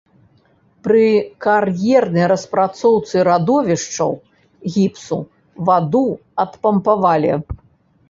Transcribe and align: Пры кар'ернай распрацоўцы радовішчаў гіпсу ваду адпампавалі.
Пры 0.87 1.03
кар'ернай 1.45 2.25
распрацоўцы 2.33 3.15
радовішчаў 3.29 4.11
гіпсу 4.75 5.23
ваду 5.71 6.05
адпампавалі. 6.49 7.33